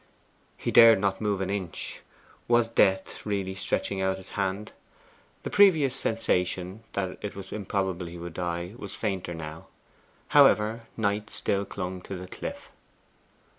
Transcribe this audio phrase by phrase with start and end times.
[0.57, 2.01] He dared not move an inch.
[2.47, 4.71] Was Death really stretching out his hand?
[5.43, 9.67] The previous sensation, that it was improbable he would die, was fainter now.
[10.29, 12.71] However, Knight still clung to the cliff.